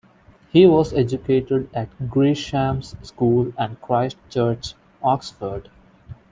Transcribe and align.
He 0.51 0.65
was 0.65 0.93
educated 0.93 1.69
at 1.75 2.09
Gresham's 2.09 2.95
School 3.03 3.53
and 3.55 3.79
Christ 3.81 4.17
Church, 4.31 4.73
Oxford. 5.03 5.69